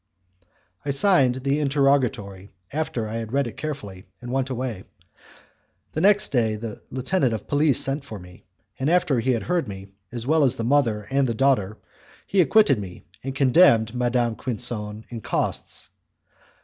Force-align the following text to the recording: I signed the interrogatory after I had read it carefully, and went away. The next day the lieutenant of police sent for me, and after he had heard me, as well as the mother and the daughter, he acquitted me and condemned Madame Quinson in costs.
I 0.83 0.89
signed 0.89 1.35
the 1.35 1.59
interrogatory 1.59 2.49
after 2.73 3.07
I 3.07 3.17
had 3.17 3.31
read 3.31 3.45
it 3.45 3.55
carefully, 3.55 4.07
and 4.19 4.31
went 4.31 4.49
away. 4.49 4.85
The 5.91 6.01
next 6.01 6.29
day 6.31 6.55
the 6.55 6.81
lieutenant 6.89 7.35
of 7.35 7.47
police 7.47 7.79
sent 7.79 8.03
for 8.03 8.17
me, 8.17 8.43
and 8.79 8.89
after 8.89 9.19
he 9.19 9.33
had 9.33 9.43
heard 9.43 9.67
me, 9.67 9.89
as 10.11 10.25
well 10.25 10.43
as 10.43 10.55
the 10.55 10.63
mother 10.63 11.05
and 11.11 11.27
the 11.27 11.35
daughter, 11.35 11.77
he 12.25 12.41
acquitted 12.41 12.79
me 12.79 13.03
and 13.23 13.35
condemned 13.35 13.93
Madame 13.93 14.35
Quinson 14.35 15.05
in 15.09 15.21
costs. 15.21 15.89